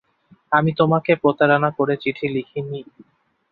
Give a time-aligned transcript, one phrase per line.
[0.51, 2.81] আমি তোমাকে প্রতারণা করে চিঠি লিখি নি।